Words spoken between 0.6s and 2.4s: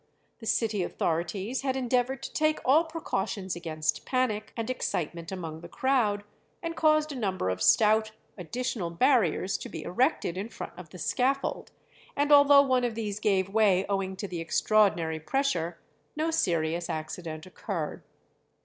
authorities had endeavoured to